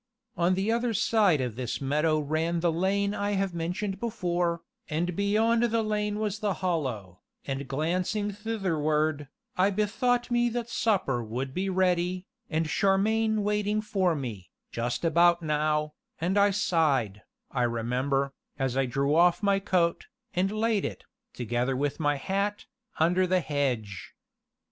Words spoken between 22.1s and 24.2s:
hat, under the hedge.